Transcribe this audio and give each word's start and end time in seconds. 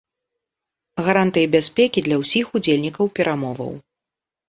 Гарантыі 1.09 1.51
бяспекі 1.57 1.99
для 2.09 2.19
ўсіх 2.25 2.45
удзельнікаў 2.59 3.15
перамоваў. 3.21 3.73